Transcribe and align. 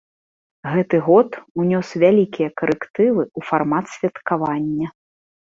Гэты 0.75 0.97
год 1.07 1.29
унёс 1.63 1.87
вялікія 2.05 2.49
карэктывы 2.63 3.23
ў 3.37 3.49
фармат 3.51 3.85
святкавання. 3.99 4.87